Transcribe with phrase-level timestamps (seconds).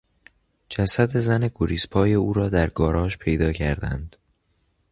[0.69, 4.15] جسد زن گریز پای او را در گاراژ پیدا کردند.